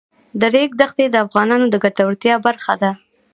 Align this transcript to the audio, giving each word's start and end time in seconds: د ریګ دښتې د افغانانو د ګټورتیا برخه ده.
د 0.39 0.41
ریګ 0.53 0.71
دښتې 0.81 1.05
د 1.09 1.15
افغانانو 1.25 1.65
د 1.69 1.75
ګټورتیا 1.83 2.35
برخه 2.45 2.73
ده. 2.81 2.91